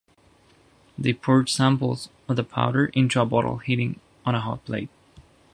They 0.97 1.13
poured 1.13 1.47
samples 1.47 2.09
of 2.27 2.35
the 2.35 2.43
powder 2.43 2.87
into 2.87 3.21
a 3.21 3.25
bottle 3.27 3.59
heating 3.59 3.99
on 4.25 4.33
a 4.33 4.41
hot 4.41 4.65
plate. 4.65 4.89